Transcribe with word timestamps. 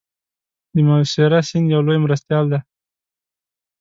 د 0.73 0.75
میسوری 0.87 1.39
سیند 1.49 1.67
یو 1.73 1.81
لوی 1.87 1.99
مرستیال 2.05 2.45
دی. 2.51 2.59